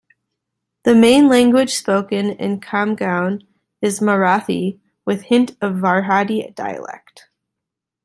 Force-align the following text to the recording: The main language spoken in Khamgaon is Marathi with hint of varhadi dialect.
The 0.83 0.95
main 0.95 1.27
language 1.29 1.75
spoken 1.75 2.31
in 2.31 2.59
Khamgaon 2.59 3.45
is 3.83 3.99
Marathi 3.99 4.79
with 5.05 5.21
hint 5.21 5.51
of 5.61 5.73
varhadi 5.73 6.55
dialect. 6.55 7.27